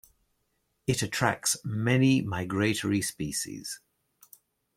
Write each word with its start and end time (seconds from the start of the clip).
It 0.87 1.03
attracts 1.03 1.57
many 1.63 2.23
migratory 2.23 3.03
species. 3.03 3.79